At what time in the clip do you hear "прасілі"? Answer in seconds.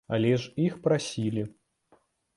0.87-1.43